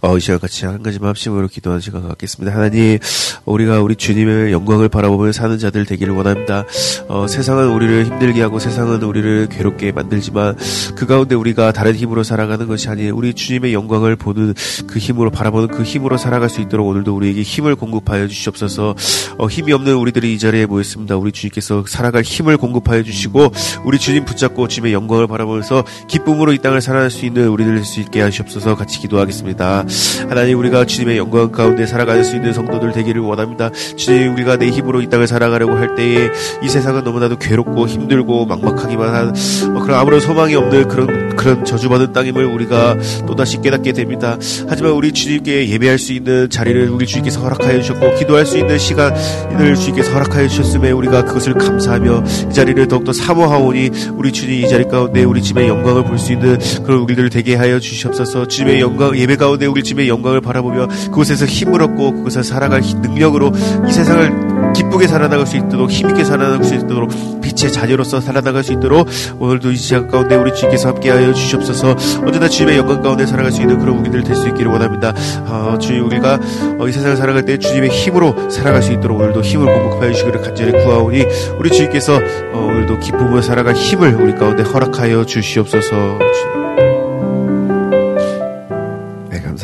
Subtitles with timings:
[0.00, 2.54] 어, 이 시간 같이 한 가지만 합심으로 기도하는 시간 갖겠습니다.
[2.54, 2.98] 하나님,
[3.44, 6.64] 우리가 우리 주님의 영광을 바라보며 사는 자들 되기를 원합니다.
[7.08, 10.56] 어, 세상은 우리를 힘들게 하고 세상은 우리를 괴롭게 만들지만
[10.94, 14.54] 그 가운데 우리가 다른 힘으로 살아가는 것이 아닌 우리 주님의 영광을 보는
[14.86, 18.94] 그 힘으로 바라보는 그 힘으로 살아갈 수 있도록 오늘도 우리에게 힘을 공급하여 주시옵소서.
[19.38, 21.16] 어, 힘이 없는 우리들이 이 자리에 모였습니다.
[21.16, 23.52] 우리 주님께서 살아갈 힘을 공급하여 주시고
[23.84, 28.00] 우리 주님 붙잡고 주님의 영광을 바라보면서 기쁨으로 이 땅을 살아갈 수 있는 우리들 될 수
[28.00, 28.76] 있게 하시옵소서.
[28.76, 29.86] 같이 기도하겠습니다.
[30.28, 33.70] 하나님 우리가 주님의 영광 가운데 살아갈 수 있는 성도들 되기를 원합니다.
[33.96, 36.28] 주님 우리가 내 힘으로 이 땅을 살아가려고 할 때에
[36.62, 39.28] 이 세상은 너무나도 괴롭고 힘들고 막막하기만 한
[39.76, 42.96] 어, 그런 아무런 소망이 없는 그런 그런 저주받은 땅임을 우리가
[43.26, 44.36] 또다시 깨닫게 됩니다.
[44.68, 49.74] 하지만 우리 주님께 예배할 수 있는 자리를 우리 주님께서 허락하여 주셨고 기도할 수 있는 시간을
[49.76, 55.24] 주님께서 허락하여 주셨음에 우리가 그것을 감사하며 이 자리를 더욱더 사모하오니 우리 주님 이 자리 가운데
[55.24, 58.48] 우리 집의 영광을 볼 수 있는 그런 우리들을 되게 하여 주시옵소서.
[58.48, 63.52] 주님의 영광 예배 가운데 우리 집의 영광을 바라보며 그곳에서 힘을 얻고 그곳을 살아갈 능력으로
[63.88, 69.08] 이 세상을 기쁘게 살아나갈 수 있도록 힘있게 살아나갈 수 있도록 빛의 자녀로서 살아나갈 수 있도록
[69.38, 71.96] 오늘도 이 시간 가운데 우리 주님께서 함께하여 주시옵소서.
[72.24, 75.12] 언제나 주님의 영광 가운데 살아갈 수 있는 그런 우리들 될 수 있기를 원합니다.
[75.46, 76.38] 어, 주님 우리가
[76.78, 80.72] 어, 이 세상을 살아갈 때 주님의 힘으로 살아갈 수 있도록 오늘도 힘을 공급하여 주시기를 간절히
[80.72, 81.24] 구하오니
[81.58, 82.20] 우리 주님께서
[82.52, 86.18] 어, 오늘도 기쁨으로 살아갈 힘을 우리 가운데 허락하여 주시옵소서.
[86.18, 86.97] 네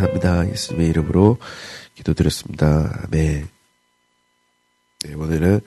[0.04, 0.50] 감사합니다.
[0.50, 1.38] 예수님의 이름으로
[1.94, 3.04] 기도드렸습니다.
[3.04, 3.48] 아멘.
[5.04, 5.60] 네, 오늘은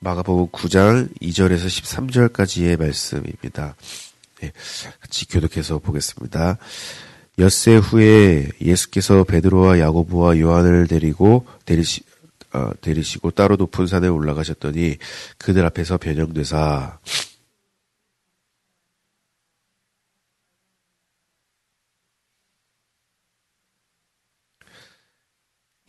[0.00, 3.76] 마가복음 9장 2절에서 13절까지의 말씀입니다.
[4.40, 4.52] 네,
[5.00, 6.58] 같이 교독해서 보겠습니다.
[7.38, 12.02] 엿새 후에 예수께서 베드로와 야고보와 요한을 데리고 데리시,
[12.52, 14.98] 어, 데리시고 따로 높은 산에 올라가셨더니
[15.38, 16.98] 그들 앞에서 변형되사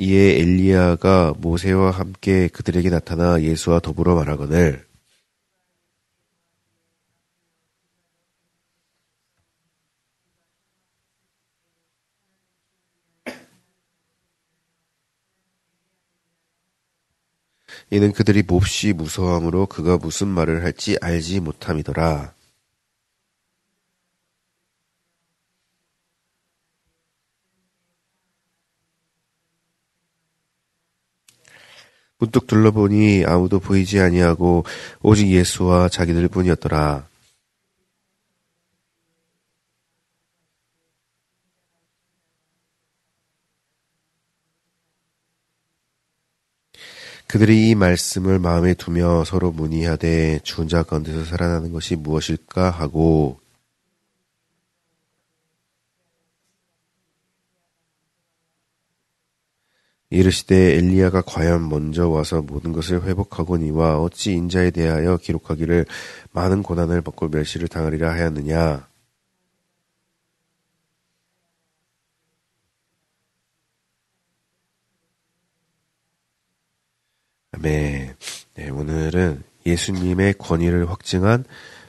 [0.03, 4.85] 이에 엘리야가 모세와 함께 그들에게 나타나 예수와 더불어 말하거늘
[17.89, 22.33] 이는 그들이 몹시 무서함으로 그가 무슨 말을 할지 알지 못함이더라.
[32.23, 34.63] 문득 둘러보니 아무도 보이지 아니하고
[35.01, 37.05] 오직 예수와 자기들 뿐이었더라.
[47.27, 53.42] 그들이 이 말씀을 마음에 두며 서로 문의하되 죽은 자 가운데서 살아나는 것이 무엇일까 하고
[60.13, 65.87] 이르시되 엘리야가 과연 먼저 와서 모든 것을 회복하거니와 어찌 인자에 대하여 기록하기를
[66.31, 68.87] 많은 고난을 받고 멸시를 당하리라 하였느냐
[77.53, 78.15] 아멘.
[78.55, 81.45] 네, 오늘은 예수님의 권위를 확증한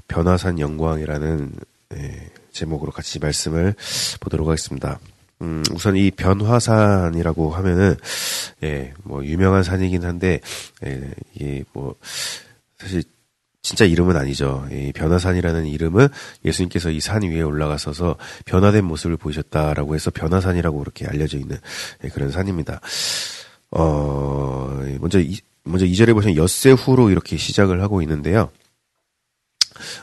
[0.09, 1.53] 변화산 영광이라는
[1.91, 3.75] 네, 제목으로 같이 말씀을
[4.21, 4.99] 보도록 하겠습니다.
[5.43, 7.97] 음, 우선 이 변화산이라고 하면은,
[8.63, 10.41] 예, 뭐, 유명한 산이긴 한데,
[10.87, 11.95] 예, 예, 뭐,
[12.79, 13.03] 사실,
[13.63, 14.67] 진짜 이름은 아니죠.
[14.71, 16.09] 이 변화산이라는 이름은
[16.45, 21.57] 예수님께서 이 산 위에 올라가서서 변화된 모습을 보이셨다라고 해서 변화산이라고 그렇게 알려져 있는
[22.05, 22.81] 예, 그런 산입니다.
[23.71, 28.51] 어, 먼저 이, 먼저 이 절에 보시면 엿새 후로 이렇게 시작을 하고 있는데요.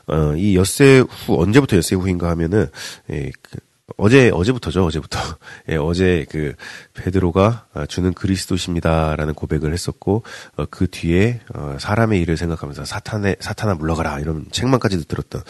[0.08, 2.68] 어, 이 엿새 후, 언제부터 엿새 후인가 하면은,
[3.12, 3.58] 예, 그,
[3.98, 5.20] 어제 어제부터죠 어제부터
[5.70, 6.54] 예, 어제 그
[6.94, 10.24] 베드로가 주는 그리스도십니다라는 고백을 했었고
[10.58, 15.42] 어, 그 뒤에 어, 사람의 일을 생각하면서 사탄의 사탄아 물러가라 이런 책망까지도 들었던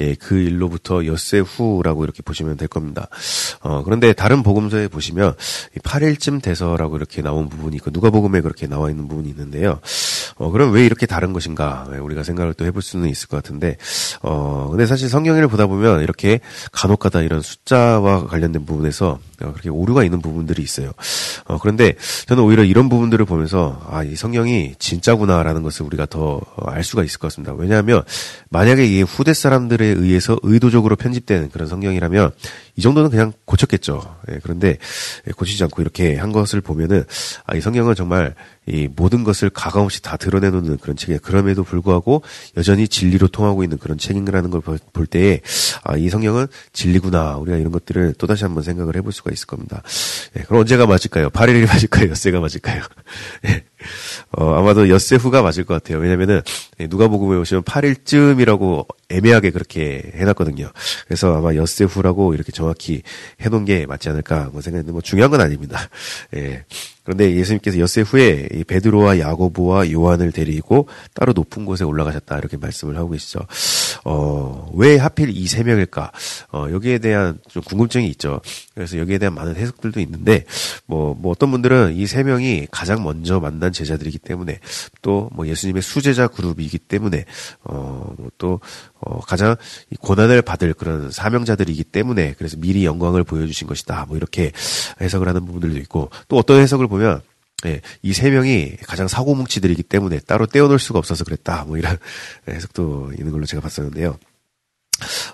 [0.00, 3.08] 예, 그 일로부터 엿새 후라고 이렇게 보시면 될 겁니다.
[3.60, 5.34] 어, 그런데 다른 복음서에 보시면
[5.82, 9.80] 8일쯤 돼서라고 이렇게 나온 부분이 있고 누가복음에 그렇게 나와 있는 부분이 있는데요.
[10.36, 13.76] 어, 그럼 왜 이렇게 다른 것인가 예, 우리가 생각을 또 해볼 수는 있을 것 같은데
[14.22, 16.40] 어, 근데 사실 성경을 보다 보면 이렇게
[16.72, 20.92] 간혹가다 이런 숫자와 관련된 부분에서 어, 그렇게 오류가 있는 부분들이 있어요.
[21.44, 21.94] 어, 그런데
[22.26, 26.40] 저는 오히려 이런 부분들을 보면서 아, 이 성경이 진짜구나라는 것을 우리가 더
[26.76, 27.54] 알 수가 있을 것 같습니다.
[27.54, 28.02] 왜냐하면
[28.50, 32.32] 만약에 이 후대 사람들에 의해서 의도적으로 편집된 그런 성경이라면
[32.76, 34.16] 이 정도는 그냥 고쳤겠죠.
[34.30, 34.78] 예, 그런데
[35.26, 37.04] 예, 고치지 않고 이렇게 한 것을 보면은
[37.44, 38.34] 아, 이 성경은 정말
[38.66, 41.20] 이 모든 것을 가감없이 다 드러내놓는 그런 책이에요.
[41.22, 42.22] 그럼에도 불구하고
[42.56, 44.60] 여전히 진리로 통하고 있는 그런 책인가라는 걸
[44.92, 45.40] 볼 때에
[45.84, 47.36] 아, 이 성경은 진리구나.
[47.36, 49.82] 우리가 이런 것들을 또다시 한번 생각을 해볼 수가 있을 겁니다.
[50.36, 51.30] 예, 그럼 언제가 맞을까요?
[51.30, 52.10] 8일이 맞을까요?
[52.10, 52.82] 엿새가 맞을까요?
[53.46, 53.64] 예.
[54.32, 55.98] 어, 아마도 엿새 후가 맞을 것 같아요.
[55.98, 56.40] 왜냐면은,
[56.80, 60.70] 예, 누가 복음에 오시면 8일쯤이라고 애매하게 그렇게 해놨거든요.
[61.06, 63.02] 그래서 아마 엿새 후라고 이렇게 정확히
[63.40, 65.88] 해놓은 게 맞지 않을까 뭐 생각했는데 뭐 중요한 건 아닙니다.
[66.34, 66.64] 예.
[67.04, 72.96] 그런데 예수님께서 엿새 후에 이 베드로와 야고보와 요한을 데리고 따로 높은 곳에 올라가셨다 이렇게 말씀을
[72.96, 73.38] 하고 계시죠.
[74.04, 76.10] 어, 왜 하필 이 세 명일까?
[76.52, 78.40] 어, 여기에 대한 좀 궁금증이 있죠.
[78.74, 80.44] 그래서 여기에 대한 많은 해석들도 있는데
[80.86, 84.60] 뭐, 뭐 어떤 분들은 이 세 명이 가장 먼저 만난 제자들이기 때문에
[85.02, 87.24] 또 뭐 예수님의 수제자 그룹이기 때문에
[87.64, 88.60] 어, 뭐또
[89.00, 89.56] 어, 가장
[90.00, 94.06] 고난을 받을 그런 사명자들이기 때문에 그래서 미리 영광을 보여주신 것이다.
[94.06, 94.52] 뭐 이렇게
[95.00, 97.20] 해석을 하는 부분들도 있고 또 어떤 해석을 보면
[97.66, 101.64] 예, 이 세 명이 가장 사고뭉치들이기 때문에 따로 떼어놓을 수가 없어서 그랬다.
[101.64, 101.96] 뭐 이런
[102.48, 104.18] 해석도 있는 걸로 제가 봤었는데요.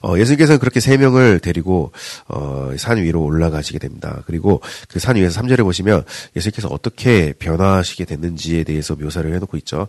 [0.02, 1.92] 어, 예수님께서는 그렇게 세 명을 데리고
[2.28, 4.22] 어, 산 위로 올라가시게 됩니다.
[4.26, 6.04] 그리고 그 산 위에서 3절에 보시면
[6.36, 9.88] 예수님께서 어떻게 변화하시게 됐는지에 대해서 묘사를 해놓고 있죠.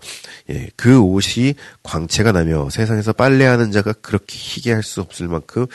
[0.50, 5.66] 예, 그 옷이 광채가 나며 세상에서 빨래하는 자가 그렇게 희게 할 수 없을 만큼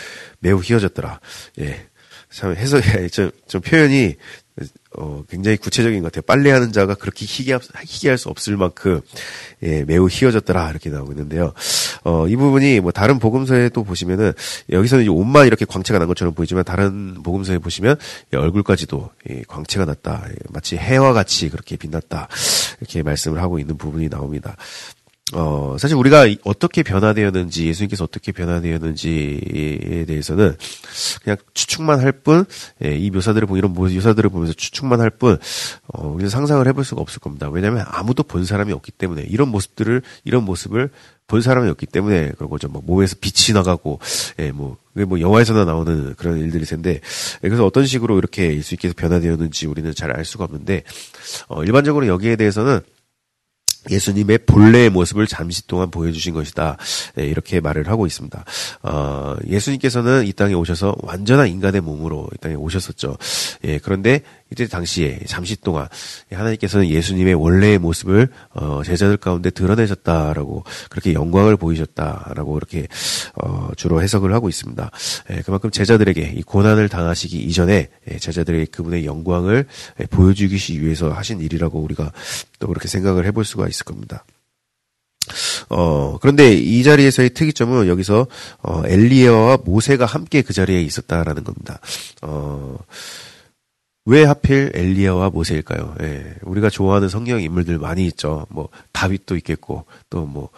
[0.41, 1.21] 매우 희어졌더라.
[1.61, 1.87] 예,
[2.31, 4.17] 참 해석 좀, 좀 표현이
[4.97, 6.23] 어, 굉장히 구체적인 것 같아요.
[6.23, 7.53] 빨래하는 자가 그렇게 희귀,
[7.87, 9.01] 희귀할 수 없을 만큼,
[9.63, 10.71] 예, 매우 희어졌더라.
[10.71, 11.53] 이렇게 나오고 있는데요.
[12.05, 14.33] 어, 이 부분이 뭐 다른 복음서에도 보시면은,
[14.71, 17.97] 여기서는 이제 옷만 이렇게 광채가 난 것처럼 보이지만, 다른 복음서에 보시면,
[18.33, 20.25] 얼굴까지도 예, 광채가 났다.
[20.31, 22.29] 예, 마치 해와 같이 그렇게 빛났다.
[22.81, 24.57] 이렇게 말씀을 하고 있는 부분이 나옵니다.
[25.35, 30.57] 어, 사실 우리가 어떻게 변화되었는지, 예수님께서 어떻게 변화되었는지에 대해서는
[31.23, 32.45] 그냥 추측만 할 뿐,
[32.85, 35.39] 예, 이 묘사들을 보고 이런 묘사들을 보면서 추측만 할 뿐,
[35.89, 37.49] 어, 우리는 상상을 해볼 수가 없을 겁니다.
[37.51, 40.91] 왜냐하면 아무도 본 사람이 없기 때문에 이런 모습들을, 이런 모습을
[41.27, 42.69] 본 사람이 없기 때문에 그런 거죠.
[42.69, 44.01] 뭐 몸에서 빛이 나가고,
[44.39, 47.01] 예, 뭐, 뭐 영화에서나 나오는 그런 일들일 텐데,
[47.45, 50.85] 예, 그래서 어떤 식으로 이렇게 예수님께서 변화되었는지 우리는 잘 알 수가 없는데,
[51.49, 52.81] 어, 일반적으로 여기에 대해서는
[53.91, 56.77] 예수님의 본래의 모습을 잠시 동안 보여주신 것이다.
[57.15, 58.45] 네, 이렇게 말을 하고 있습니다.
[58.83, 63.17] 어, 예수님께서는 이 땅에 오셔서 완전한 인간의 몸으로 이 땅에 오셨었죠.
[63.65, 65.87] 예, 그런데 이때 당시에 잠시 동안
[66.33, 72.87] 하나님께서는 예수님의 원래의 모습을 어, 제자들 가운데 드러내셨다라고 그렇게 영광을 보이셨다라고 이렇게
[73.35, 74.91] 어, 주로 해석을 하고 있습니다.
[75.31, 79.67] 예, 그만큼 제자들에게 이 고난을 당하시기 이전에 예, 제자들에게 그분의 영광을
[80.01, 82.13] 예, 보여주기 위해서 하신 일이라고 우리가
[82.59, 84.25] 또 그렇게 생각을 해볼 수가 있을 겁니다.
[85.69, 88.27] 어, 그런데 이 자리에서의 특이점은 여기서,
[88.63, 91.81] 어, 엘리야와 모세가 함께 그 자리에 있었다라는 겁니다.
[92.23, 92.79] 어,
[94.09, 95.95] 왜 하필 엘리야와 모세일까요?
[96.01, 98.47] 예, 우리가 좋아하는 성경 인물들 많이 있죠.
[98.49, 100.49] 뭐 다윗도 있겠고 또뭐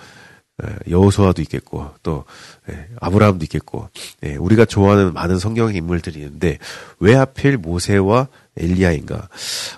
[0.62, 2.25] 예, 여호수아도 있겠고 또
[2.70, 3.88] 예, 아브라함도 있겠고
[4.23, 6.58] 예, 우리가 좋아하는 많은 성경 인물들이 있는데
[7.00, 9.29] 왜 하필 모세와 엘리야인가?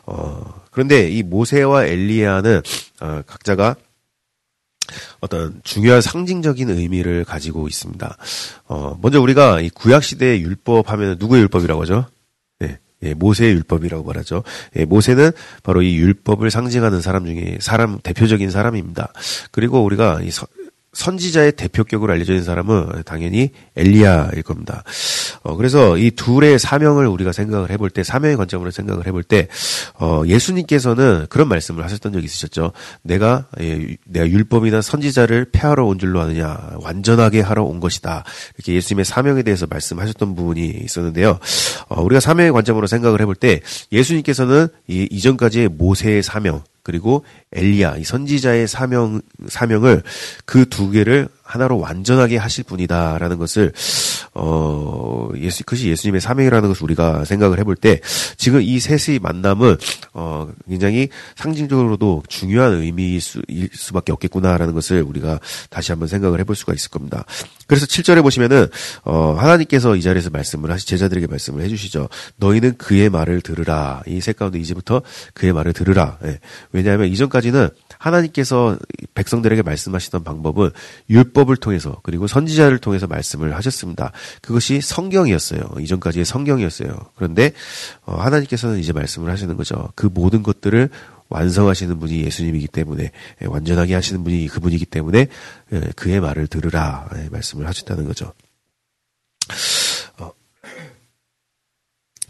[0.04, 2.60] 어, 그런데 이 모세와 엘리야는
[3.00, 3.76] 어, 각자가
[5.20, 8.18] 어떤 중요한 상징적인 의미를 가지고 있습니다.
[8.66, 12.04] 어, 먼저 우리가 이 구약 시대의 율법 하면 누구의 율법이라고 하죠?
[13.02, 14.42] 예, 모세의 율법이라고 말하죠.
[14.76, 15.32] 예, 모세는
[15.62, 19.12] 바로 이 율법을 상징하는 사람 중에 사람 대표적인 사람입니다.
[19.50, 20.46] 그리고 우리가 이 서,
[20.92, 24.84] 선지자의 대표격으로 알려져 있는 사람은 당연히 엘리야일 겁니다.
[25.42, 29.48] 어, 그래서 이 둘의 사명을 우리가 생각을 해볼 때, 사명의 관점으로 생각을 해볼 때,
[29.98, 32.72] 어, 예수님께서는 그런 말씀을 하셨던 적이 있으셨죠.
[33.02, 38.24] 내가, 예, 내가 율법이나 선지자를 폐하러 온 줄로 아느냐, 완전하게 하러 온 것이다.
[38.56, 41.38] 이렇게 예수님의 사명에 대해서 말씀하셨던 부분이 있었는데요.
[41.88, 43.60] 어, 우리가 사명의 관점으로 생각을 해볼 때,
[43.92, 50.02] 예수님께서는 이, 이전까지의 모세의 사명, 그리고 엘리야 이 선지자의 사명 사명을
[50.44, 53.72] 그 두 개를 하나로 완전하게 하실 분이다라는 것을
[54.34, 58.00] 어 예수 그것이 예수님의 사명이라는 것을 우리가 생각을 해볼 때
[58.38, 59.76] 지금 이 셋의 만남은
[60.14, 63.42] 어 굉장히 상징적으로도 중요한 의미일 수,
[63.74, 67.24] 수밖에 없겠구나라는 것을 우리가 다시 한번 생각을 해볼 수가 있을 겁니다.
[67.66, 68.66] 그래서 7절에 보시면은
[69.04, 72.08] 어 하나님께서 이 자리에서 말씀을 하시 제자들에게 말씀을 해 주시죠.
[72.36, 74.02] 너희는 그의 말을 들으라.
[74.06, 75.02] 이 셋 가운데 이제부터
[75.34, 76.18] 그의 말을 들으라.
[76.24, 76.38] 예.
[76.70, 77.68] 왜냐하면 이전까지는
[77.98, 78.78] 하나님께서
[79.14, 80.70] 백성들에게 말씀하시던 방법은
[81.10, 84.12] 율법 을 통해서 그리고 선지자를 통해서 말씀을 하셨습니다.
[84.40, 85.60] 그것이 성경이었어요.
[85.80, 86.94] 이전까지의 성경이었어요.
[87.16, 87.52] 그런데
[88.04, 89.90] 어, 하나님께서는 이제 말씀을 하시는 거죠.
[89.96, 90.88] 그 모든 것들을
[91.28, 93.10] 완성하시는 분이 예수님이기 때문에
[93.42, 95.26] 예, 완전하게 하시는 분이 그분이기 때문에
[95.72, 98.32] 예, 그의 말을 들으라 예, 말씀을 하셨다는 거죠.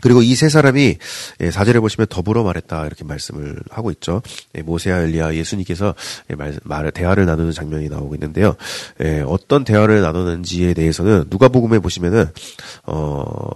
[0.03, 0.99] 그리고 이 세 사람이
[1.41, 4.23] 예, 사절에 보시면 더불어 말했다 이렇게 말씀을 하고 있죠.
[4.57, 5.95] 예, 모세와 엘리야 예수님께서
[6.31, 8.57] 예, 말, 말 대화를 나누는 장면이 나오고 있는데요.
[9.27, 12.27] 어떤 대화를 나누는지에 대해서는 누가복음에 보시면은
[12.85, 13.49] 어.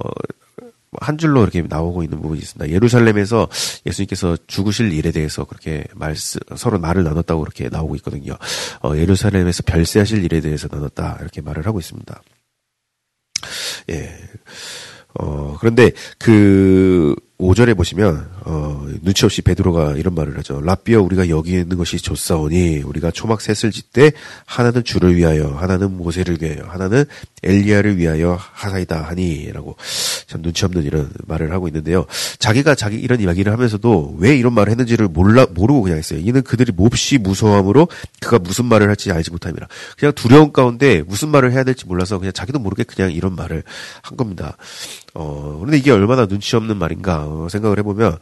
[1.01, 2.73] 한 줄로 이렇게 나오고 있는 부분이 있습니다.
[2.73, 3.49] 예루살렘에서
[3.85, 8.35] 예수님께서 죽으실 일에 대해서 그렇게 말 서로 말을 나눴다고 그렇게 나오고 있거든요.
[8.83, 12.23] 어, 예루살렘에서 별세하실 일에 대해서 나눴다 이렇게 말을 하고 있습니다.
[13.91, 14.17] 예.
[15.19, 20.63] 어, 그런데 그 5절에 보시면 어, 눈치 없이 베드로가 이런 말을 하죠.
[20.63, 24.13] 라비어 우리가 여기 있는 것이 좋사오니 우리가 초막 셋을 짓되
[24.47, 27.05] 하나는 주를 위하여 하나는 모세를 위하여 하나는
[27.43, 29.77] 엘리야를 위하여 하사이다 하니라고
[30.27, 32.07] 참 눈치 없는 이런 말을 하고 있는데요.
[32.39, 36.21] 자기가 자기 이런 이야기를 하면서도 왜 이런 말을 했는지를 몰라 모르고 그냥 했어요.
[36.23, 37.89] 이는 그들이 몹시 무서함으로
[38.21, 39.69] 그가 무슨 말을 할지 알지 못함이라.
[39.99, 43.63] 그냥 두려움 가운데 무슨 말을 해야 될지 몰라서 그냥 자기도 모르게 그냥 이런 말을
[44.01, 44.57] 한 겁니다.
[45.19, 48.19] 어, 그런데 이게 얼마나 눈치 없는 말인가 어, 생각을 해보면,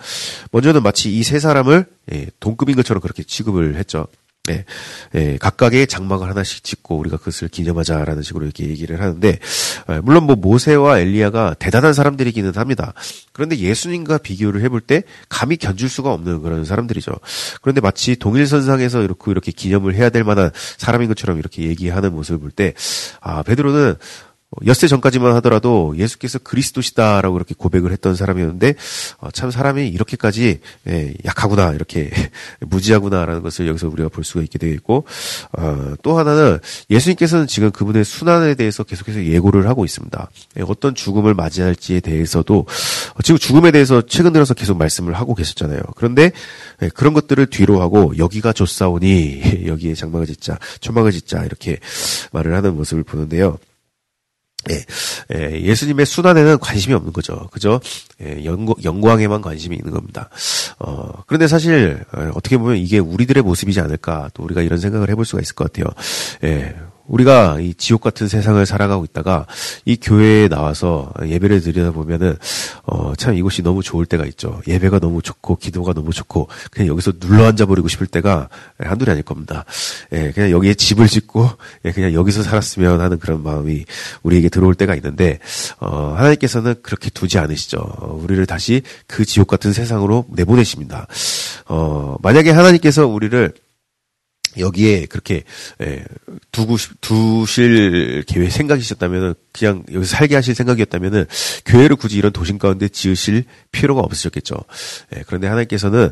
[0.53, 4.07] 먼저는 마치 이 세 사람을, 예, 동급인 것처럼 그렇게 취급을 했죠.
[4.51, 4.67] 예,
[5.15, 9.39] 예, 각각의 장막을 하나씩 짓고 우리가 그것을 기념하자라는 식으로 이렇게 얘기를 하는데,
[9.91, 12.93] 예, 물론 뭐 모세와 엘리야가 대단한 사람들이기는 합니다.
[13.33, 17.13] 그런데 예수님과 비교를 해볼 때 감히 견줄 수가 없는 그런 사람들이죠.
[17.63, 22.51] 그런데 마치 동일선상에서 이렇게 이렇게 기념을 해야 될 만한 사람인 것처럼 이렇게 얘기하는 모습을 볼
[22.51, 22.75] 때,
[23.21, 23.95] 아, 베드로는
[24.67, 28.75] 엿새 전까지만 하더라도 예수께서 그리스도시다라고 그렇게 고백을 했던 사람이었는데
[29.19, 32.11] 어, 참 사람이 이렇게까지 예, 약하구나 이렇게
[32.61, 35.05] 무지하구나라는 것을 여기서 우리가 볼 수가 있게 되겠고
[35.53, 36.59] 어, 또 하나는
[36.91, 40.31] 예수님께서는 지금 그분의 순환에 대해서 계속해서 예고를 하고 있습니다.
[40.59, 42.59] 예, 어떤 죽음을 맞이할지에 대해서도
[43.15, 45.81] 어, 지금 죽음에 대해서 최근 들어서 계속 말씀을 하고 계셨잖아요.
[45.97, 46.33] 그런데
[46.83, 51.79] 예, 그런 것들을 뒤로 하고 여기가 좋사오니 여기에 장막을 짓자, 초막을 짓자 이렇게
[52.33, 53.59] 말을 하는 모습을 보는데요.
[54.71, 54.85] 예,
[55.35, 57.49] 예, 예수님의 순환에는 관심이 없는 거죠.
[57.53, 57.81] 그죠?
[58.23, 60.31] 예, 영광, 영광에만 관심이 있는 겁니다.
[60.79, 65.25] 어, 그런데 사실, 어, 어떻게 보면 이게 우리들의 모습이지 않을까, 또 우리가 이런 생각을 해볼
[65.25, 65.93] 수가 있을 것 같아요.
[66.45, 66.75] 예,
[67.07, 69.47] 우리가 이 지옥 같은 세상을 살아가고 있다가
[69.85, 72.37] 이 교회에 나와서 예배를 드리다 보면은
[72.85, 74.61] 어 참 이곳이 너무 좋을 때가 있죠.
[74.67, 79.23] 예배가 너무 좋고 기도가 너무 좋고 그냥 여기서 눌러 앉아 버리고 싶을 때가 한둘이 아닐
[79.23, 79.65] 겁니다.
[80.13, 81.49] 예, 그냥 여기에 집을 짓고
[81.85, 83.85] 예, 그냥 여기서 살았으면 하는 그런 마음이
[84.23, 85.39] 우리에게 들어올 때가 있는데
[85.79, 87.79] 어 하나님께서는 그렇게 두지 않으시죠.
[87.79, 91.07] 어, 우리를 다시 그 지옥 같은 세상으로 내보내십니다.
[91.67, 93.55] 어 만약에 하나님께서 우리를
[94.59, 95.43] 여기에 그렇게
[95.83, 96.05] 예,
[96.53, 101.27] 두고 두실 계획 생각이셨다면은 그냥 여기서 살게 하실 생각이었다면은
[101.65, 104.57] 교회를 굳이 이런 도심 가운데 지으실 필요가 없으셨겠죠.
[105.17, 106.11] 예, 그런데 하나님께서는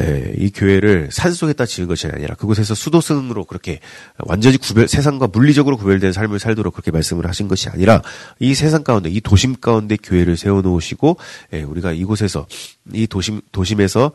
[0.00, 3.80] 예, 이 교회를 산 속에다 지은 것이 아니라 그곳에서 수도승으로 그렇게
[4.18, 8.02] 완전히 구별 세상과 물리적으로 구별된 삶을 살도록 그렇게 말씀을 하신 것이 아니라
[8.38, 11.16] 이 세상 가운데 이 도심 가운데 교회를 세워 놓으시고
[11.52, 12.46] 예, 우리가 이곳에서
[12.92, 14.12] 이 도심 도심에서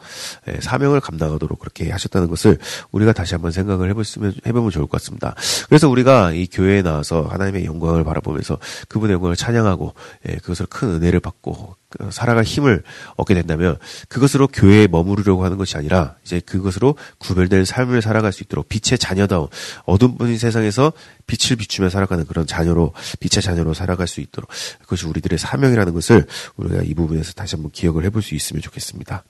[0.47, 2.57] 예, 사명을 감당하도록 그렇게 하셨다는 것을
[2.91, 5.35] 우리가 다시 한번 생각 을 해보시면 해보면 좋을 것 같습니다.
[5.67, 8.57] 그래서 우리가 이 교회에 나와서 하나님의 영광을 바라보면서
[8.87, 9.93] 그분의 영광을 찬양하고
[10.27, 12.83] 예, 그것을 큰 은혜를 받고 그 살아갈 힘을
[13.15, 18.69] 얻게 된다면 그것으로 교회에 머무르려고 하는 것이 아니라 이제 그것으로 구별된 삶을 살아갈 수 있도록
[18.69, 19.47] 빛의 자녀다운
[19.85, 20.93] 어둠뿐인 세상에서
[21.25, 24.49] 빛을 비추며 살아가는 그런 자녀로 빛의 자녀로 살아갈 수 있도록
[24.81, 26.25] 그것이 우리들의 사명이라는 것을
[26.57, 29.23] 우리가 이 부분에서 다시 한번 기억을 해볼 수 있으면 좋겠습니다.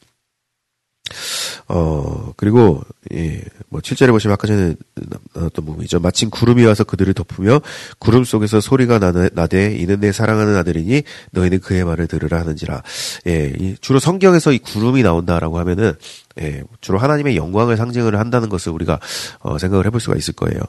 [1.68, 2.82] 어, 그리고,
[3.14, 4.76] 예, 뭐, 7절에 보시면 아까 전에
[5.34, 6.00] 나눴던 부분이죠.
[6.00, 7.62] 마침 구름이 와서 그들을 덮으며
[8.00, 12.84] 구름 속에서 소리가 나네, 나되 이는 내 사랑하는 아들이니 너희는 그의 말을 들으라 하는지라.
[13.28, 15.94] 예, 주로 성경에서 이 구름이 나온다라고 하면은
[16.42, 19.00] 예, 주로 하나님의 영광을 상징을 한다는 것을 우리가
[19.40, 20.62] 어, 생각을 해볼 수가 있을 거예요.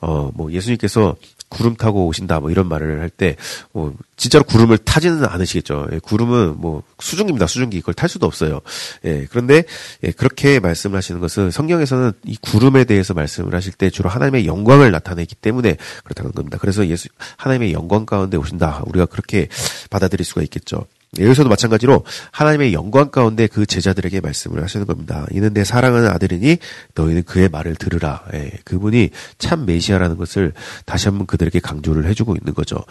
[0.00, 1.16] 어, 뭐 예수님께서
[1.48, 3.36] 구름 타고 오신다 뭐 이런 말을 할 때
[3.72, 5.88] 뭐 진짜로 구름을 타지는 않으시겠죠.
[5.92, 7.46] 예, 구름은 뭐 수증기입니다.
[7.46, 8.60] 수증기 이걸 탈 수도 없어요.
[9.04, 9.64] 예, 그런데
[10.02, 14.90] 예, 그렇게 말씀을 하시는 것은 성경에서는 이 구름에 대해서 말씀을 하실 때 주로 하나님의 영광을
[14.90, 16.58] 나타내기 때문에 그렇다는 겁니다.
[16.60, 18.82] 그래서 예수 하나님의 영광 가운데 오신다.
[18.86, 19.48] 우리가 그렇게
[19.90, 20.86] 받아들일 수가 있겠죠.
[21.18, 25.26] 여기서도 마찬가지로 하나님의 영광 가운데 그 제자들에게 말씀을 하시는 겁니다.
[25.30, 26.58] 이는 내 사랑하는 아들이니
[26.94, 28.22] 너희는 그의 말을 들으라.
[28.34, 30.52] 예, 그분이 참 메시아라는 것을
[30.84, 32.84] 다시 한번 그들에게 강조를 해주고 있는 거죠.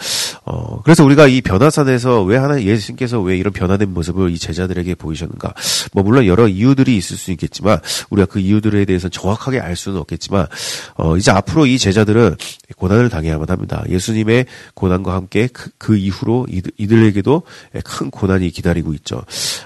[0.43, 5.53] 어, 그래서 우리가 이 변화산에서 왜 하나 예수님께서 왜 이런 변화된 모습을 이 제자들에게 보이셨는가?
[5.93, 7.79] 뭐 물론 여러 이유들이 있을 수 있겠지만
[8.09, 10.47] 우리가 그 이유들에 대해서 정확하게 알 수는 없겠지만
[10.95, 12.37] 어, 이제 앞으로 이 제자들은
[12.77, 13.83] 고난을 당해야만 합니다.
[13.89, 17.43] 예수님의 고난과 함께 그, 그 이후로 이들, 이들에게도
[17.83, 19.17] 큰 고난이 기다리고 있죠.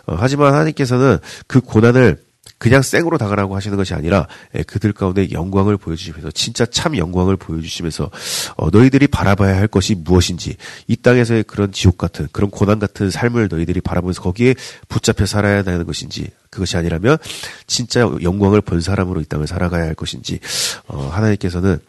[0.05, 1.17] 어, 하지만 하나님께서는
[1.47, 2.17] 그 고난을
[2.57, 8.11] 그냥 생으로 다가라고 하시는 것이 아니라 예, 그들 가운데 영광을 보여주시면서 진짜 참 영광을 보여주시면서
[8.57, 13.47] 어, 너희들이 바라봐야 할 것이 무엇인지 이 땅에서의 그런 지옥 같은 그런 고난 같은 삶을
[13.49, 14.55] 너희들이 바라보면서 거기에
[14.89, 17.17] 붙잡혀 살아야 되는 것인지 그것이 아니라면
[17.65, 20.39] 진짜 영광을 본 사람으로 이 땅을 살아가야 할 것인지
[20.87, 21.79] 어, 하나님께서는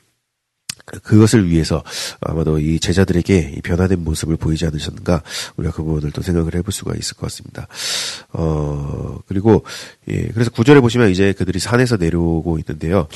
[1.02, 1.82] 그것을 위해서
[2.20, 5.22] 아마도 이 제자들에게 이 변화된 모습을 보이지 않으셨는가
[5.56, 7.68] 우리가 그 부분을 또 생각을 해볼 수가 있을 것 같습니다.
[8.32, 9.64] 어 그리고
[10.08, 13.08] 예 그래서 구절에 보시면 이제 그들이 산에서 내려오고 있는데요.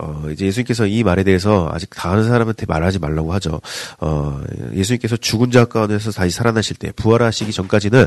[0.00, 3.60] 어, 이제 예수님께서 이 말에 대해서 아직 다른 사람한테 말하지 말라고 하죠.
[4.00, 4.40] 어,
[4.74, 8.06] 예수님께서 죽은 자 가운데서 다시 살아나실 때, 부활하시기 전까지는,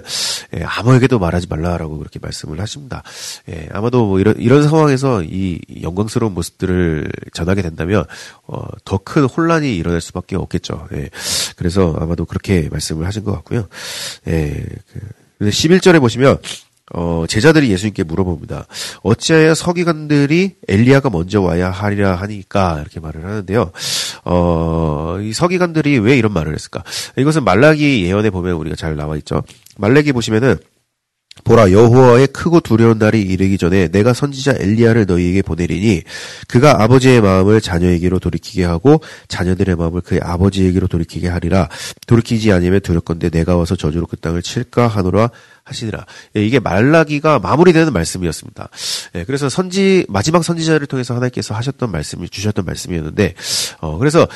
[0.58, 3.04] 예, 아무에게도 말하지 말라라고 그렇게 말씀을 하십니다.
[3.50, 8.04] 예, 아마도 뭐 이런, 이런 상황에서 이 영광스러운 모습들을 전하게 된다면,
[8.48, 10.88] 어, 더 큰 혼란이 일어날 수밖에 없겠죠.
[10.94, 11.10] 예,
[11.56, 13.68] 그래서 아마도 그렇게 말씀을 하신 것 같고요.
[14.28, 15.00] 예, 그,
[15.38, 16.40] 근데 11절에 보시면,
[16.94, 18.68] 어, 제자들이 예수님께 물어봅니다.
[19.02, 23.72] 어찌하여 서기관들이 엘리야가 먼저 와야 하리라 하니까 이렇게 말을 하는데요.
[24.26, 26.84] 어, 이 서기관들이 왜 이런 말을 했을까?
[27.18, 29.42] 이것은 말라기 예언에 보면 우리가 잘 나와 있죠.
[29.78, 30.58] 말라기 보시면은
[31.44, 36.02] 보라 여호와의 크고 두려운 날이 이르기 전에 내가 선지자 엘리야를 너희에게 보내리니
[36.48, 41.68] 그가 아버지의 마음을 자녀에게로 돌이키게 하고 자녀들의 마음을 그의 아버지에게로 돌이키게 하리라
[42.08, 45.30] 돌이키지 아니면 두렵건대 내가 와서 저주로 그 땅을 칠까 하노라
[45.66, 46.06] 하시니라.
[46.38, 48.70] 예, 이게 말라기가 마무리되는 말씀이었습니다.
[49.16, 53.34] 예, 그래서 선지 마지막 선지자를 통해서 하나님께서 하셨던 말씀이 주셨던 말씀이었는데
[53.82, 54.28] 어 그래서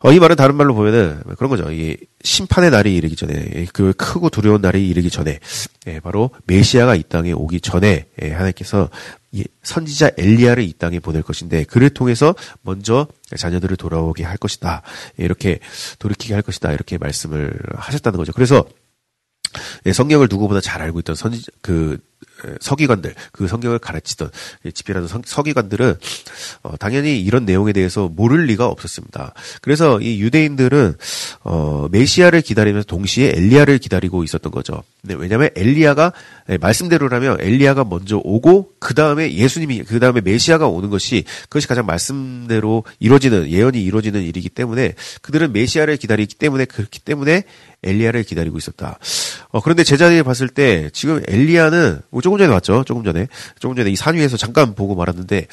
[0.00, 1.72] 어, 이 말은 다른 말로 보면은 그런 거죠.
[1.72, 5.38] 이 심판의 날이 이르기 전에 그 크고 두려운 날이 이르기 전에
[5.86, 8.90] 예, 바로 메시아가 이 땅에 오기 전에 예, 하나님께서
[9.62, 13.06] 선지자 엘리야를 이 땅에 보낼 것인데 그를 통해서 먼저
[13.36, 14.82] 자녀들을 돌아오게 할 것이다.
[15.16, 15.60] 이렇게
[15.98, 16.72] 돌이키게 할 것이다.
[16.72, 18.32] 이렇게 말씀을 하셨다는 거죠.
[18.32, 18.85] 그래서 예,
[19.92, 21.98] 성경을 누구보다 잘 알고 있던 선지 그
[22.60, 24.30] 서기관들 그 성경을 가르치던
[24.72, 25.94] 집필하는 서기관들은
[26.62, 29.32] 어, 당연히 이런 내용에 대해서 모를 리가 없었습니다.
[29.62, 30.94] 그래서 이 유대인들은
[31.44, 34.82] 어, 메시아를 기다리면서 동시에 엘리야를 기다리고 있었던 거죠.
[35.06, 36.12] 네, 왜냐하면 엘리야가
[36.48, 41.84] 네, 말씀대로라면 엘리야가 먼저 오고 그 다음에 예수님이 그 다음에 메시아가 오는 것이 그것이 가장
[41.86, 47.44] 말씀대로 이루어지는 예언이 이루어지는 일이기 때문에 그들은 메시아를 기다리기 때문에 그렇기 때문에
[47.82, 48.98] 엘리야를 기다리고 있었다.
[49.50, 52.84] 어, 그런데 제자들이 봤을 때 지금 엘리야는 뭐 조금 전에 왔죠.
[52.84, 55.48] 조금 전에 조금 전에 이 산 위에서 잠깐 보고 말았는데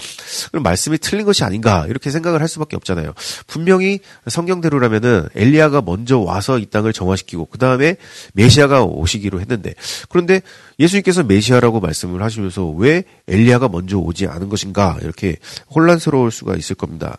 [0.51, 3.13] 그럼 말씀이 틀린 것이 아닌가 이렇게 생각을 할 수밖에 없잖아요.
[3.47, 7.95] 분명히 성경대로라면은 엘리야가 먼저 와서 이 땅을 정화시키고 그 다음에
[8.33, 9.73] 메시아가 오시기로 했는데
[10.09, 10.41] 그런데
[10.79, 15.37] 예수님께서 메시아라고 말씀을 하시면서 왜 엘리야가 먼저 오지 않은 것인가 이렇게
[15.73, 17.17] 혼란스러울 수가 있을 겁니다.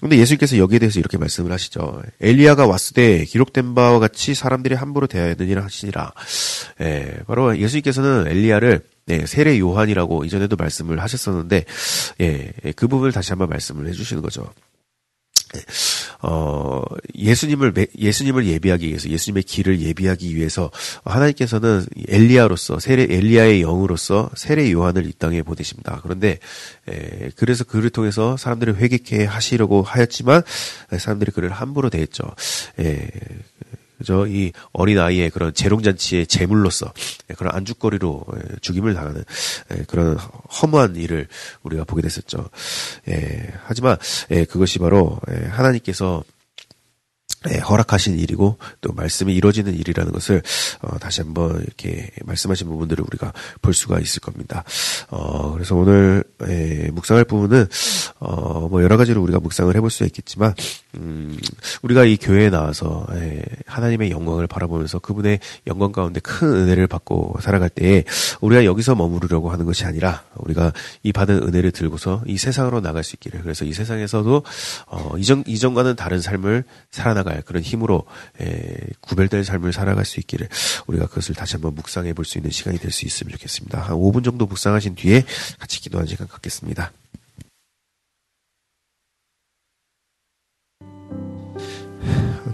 [0.00, 2.02] 근데 예수님께서 여기에 대해서 이렇게 말씀을 하시죠.
[2.20, 6.12] 엘리야가 왔을 때 기록된 바와 같이 사람들이 함부로 대하야 되니라 하시니라.
[6.80, 11.64] 예, 바로 예수님께서는 엘리야를 네, 세례 요한이라고 이전에도 말씀을 하셨었는데,
[12.20, 14.52] 예, 그 부분을 다시 한번 말씀을 해주시는 거죠.
[16.20, 16.82] 어,
[17.14, 20.70] 예수님을, 예수님을 예비하기 위해서, 예수님의 길을 예비하기 위해서,
[21.04, 26.00] 하나님께서는 엘리야로서, 세례, 엘리야의 영으로서 세례 요한을 이 땅에 보내십니다.
[26.02, 26.38] 그런데,
[26.88, 30.42] 에, 그래서 그를 통해서 사람들을 회개케 하시려고 하였지만,
[30.98, 32.24] 사람들이 그를 함부로 대했죠.
[32.80, 33.08] 에,
[33.98, 34.26] 그죠?
[34.26, 36.92] 이 어린 아이의 그런 재롱잔치의 제물로서
[37.36, 38.24] 그런 안주거리로
[38.60, 39.24] 죽임을 당하는
[39.88, 41.26] 그런 허무한 일을
[41.62, 42.48] 우리가 보게 됐었죠.
[43.08, 43.96] 예, 하지만
[44.28, 46.22] 그것이 바로 하나님께서
[47.48, 50.42] 네, 허락하신 일이고 또 말씀이 이루어지는 일이라는 것을
[50.82, 53.32] 어, 다시 한번 이렇게 말씀하신 부분들을 우리가
[53.62, 54.64] 볼 수가 있을 겁니다.
[55.08, 57.66] 어, 그래서 오늘 예, 묵상할 부분은
[58.18, 60.54] 어, 뭐 여러 가지로 우리가 묵상을 해볼 수 있겠지만
[60.96, 61.38] 음,
[61.82, 67.70] 우리가 이 교회에 나와서 예, 하나님의 영광을 바라보면서 그분의 영광 가운데 큰 은혜를 받고 살아갈
[67.70, 68.04] 때에
[68.40, 73.16] 우리가 여기서 머무르려고 하는 것이 아니라 우리가 이 받은 은혜를 들고서 이 세상으로 나갈 수
[73.16, 74.42] 있기를 그래서 이 세상에서도
[74.88, 78.04] 어, 이전 이전과는 다른 삶을 살아나가 살아갈 그런 힘으로
[78.40, 80.48] 에, 구별된 삶을 살아갈 수 있기를
[80.86, 83.80] 우리가 그것을 다시 한번 묵상해 볼 수 있는 시간이 될 수 있으면 좋겠습니다.
[83.80, 85.24] 한 5분 정도 묵상하신 뒤에
[85.58, 86.92] 같이 기도하는 시간 갖겠습니다.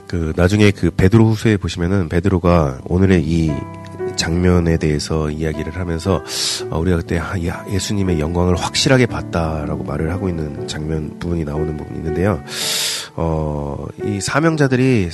[0.07, 3.51] 그 나중에 그 베드로 후서에 보시면은 베드로가 오늘의 이
[4.17, 6.23] 장면에 대해서 이야기를 하면서
[6.71, 7.35] 어, 우리가 그때 아,
[7.69, 12.43] 예수님의 영광을 확실하게 봤다라고 말을 하고 있는 장면 부분이 나오는 부분이 있는데요.
[13.17, 15.09] 어, 이 사명자들이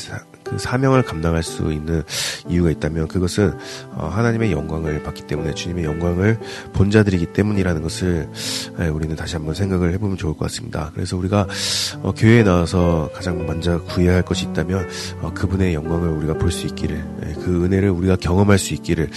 [0.50, 2.02] 그 사명을 감당할 수 있는
[2.48, 3.52] 이유가 있다면 그것은
[3.92, 6.38] 어, 하나님의 영광을 받기 때문에 주님의 영광을
[6.72, 8.28] 본 자들이기 때문이라는 것을
[8.80, 10.90] 예, 우리는 다시 한번 생각을 해보면 좋을 것 같습니다.
[10.94, 11.46] 그래서 우리가
[12.02, 14.88] 어, 교회에 나와서 가장 먼저 구해야 할 것이 있다면
[15.22, 19.08] 어, 그분의 영광을 우리가 볼 수 있기를 예, 그 은혜를 우리가 경험할 수 있기를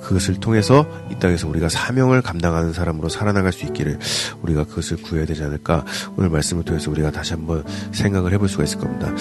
[0.00, 3.98] 그것을 통해서 이 땅에서 우리가 사명을 감당하는 사람으로 살아나갈 수 있기를
[4.40, 5.84] 우리가 그것을 구해야 되지 않을까
[6.16, 9.12] 오늘 말씀을 통해서 우리가 다시 한번 생각을 해볼 수가 있을 겁니다.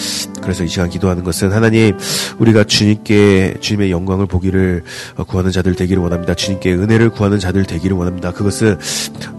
[0.41, 1.97] 그래서 이 시간 기도하는 것은 하나님
[2.39, 4.83] 우리가 주님께 주님의 영광을 보기를
[5.27, 6.33] 구하는 자들 되기를 원합니다.
[6.33, 8.31] 주님께 은혜를 구하는 자들 되기를 원합니다.
[8.31, 8.77] 그것은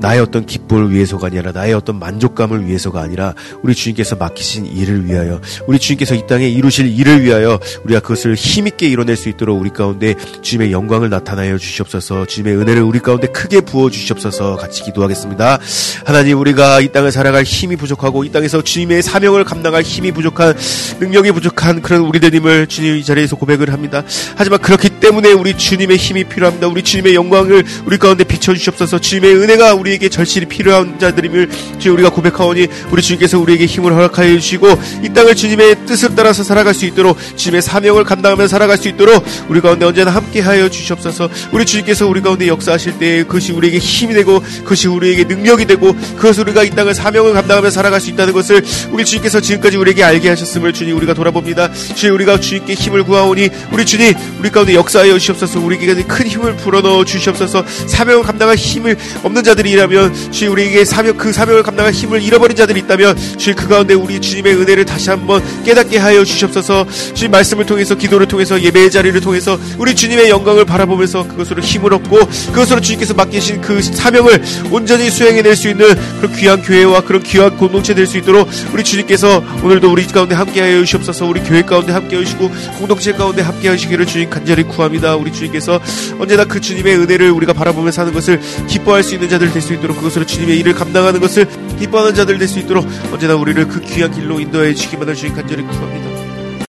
[0.00, 5.40] 나의 어떤 기쁨을 위해서가 아니라 나의 어떤 만족감을 위해서가 아니라 우리 주님께서 맡기신 일을 위하여
[5.66, 10.14] 우리 주님께서 이 땅에 이루실 일을 위하여 우리가 그것을 힘있게 이뤄낼 수 있도록 우리 가운데
[10.40, 15.58] 주님의 영광을 나타나여 주시옵소서 주님의 은혜를 우리 가운데 크게 부어 주시옵소서 같이 기도하겠습니다.
[16.04, 20.54] 하나님 우리가 이 땅을 살아갈 힘이 부족하고 이 땅에서 주님의 사명을 감당할 힘이 부족한
[21.00, 24.02] 능력이 부족한 그런 우리들님을 주님 이 자리에서 고백을 합니다.
[24.34, 26.66] 하지만 그렇기 때문에 우리 주님의 힘이 필요합니다.
[26.66, 32.66] 우리 주님의 영광을 우리 가운데 비춰주시옵소서 주님의 은혜가 우리에게 절실히 필요한 자들임을 주님 우리가 고백하오니
[32.90, 34.68] 우리 주님께서 우리에게 힘을 허락하여 주시고
[35.04, 39.60] 이 땅을 주님의 뜻을 따라서 살아갈 수 있도록 주님의 사명을 감당하며 살아갈 수 있도록 우리
[39.60, 44.88] 가운데 언제나 함께하여 주시옵소서 우리 주님께서 우리 가운데 역사하실 때 그것이 우리에게 힘이 되고 그것이
[44.88, 49.40] 우리에게 능력이 되고 그것을 우리가 이 땅을 사명을 감당하며 살아갈 수 있다는 것을 우리 주님께서
[49.42, 54.50] 지금까지 우리에게 알게 하셨음을 주님 우리가 돌아봅니다 주님 우리가 주님께 힘을 구하오니 우리 주님 우리
[54.50, 55.60] 가운데 역사하여 주시옵소서.
[55.60, 57.64] 우리에게 큰 힘을 불어넣어 주시옵소서.
[57.86, 63.16] 사명을 감당할 힘을 없는 자들이라면 주님 우리에게 사명 그 사명을 감당할 힘을 잃어버린 자들이 있다면
[63.38, 66.86] 주님 그 가운데 우리 주님의 은혜를 다시 한번 깨닫게 하여 주시옵소서.
[67.14, 72.18] 주님 말씀을 통해서 기도를 통해서 예배의 자리를 통해서 우리 주님의 영광을 바라보면서 그것으로 힘을 얻고
[72.52, 77.94] 그것으로 주님께서 맡기신 그 사명을 온전히 수행해낼 수 있는 그런 귀한 교회와 그런 귀한 공동체
[77.94, 81.24] 될 수 있도록 우리 주님께서 오늘도 우리 가운데 함께하여 주시옵소서.
[81.26, 85.16] 우리 교회 가운데 함께하여 주시고 공동체 가운데 함께하여 주시기를 주님 간절히 구합니다.
[85.16, 85.80] 우리 주님께서
[86.18, 89.96] 언제나 그 주님의 은혜를 우리가 바라보며 사는 것을 기뻐할 수 있는 자들 될 수 있도록
[89.96, 91.46] 그것으로 주님의 일을 감당하는 것을
[91.78, 96.21] 기뻐하는 자들 될 수 있도록 언제나 우리를 그 귀한 길로 인도하여 주시기만을 주님 간절히 구합니다